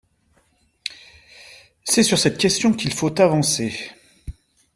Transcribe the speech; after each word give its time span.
C’est 1.83 2.01
sur 2.01 2.17
cette 2.17 2.39
question 2.39 2.73
qu’il 2.73 2.91
faut 2.91 3.21
avancer. 3.21 3.71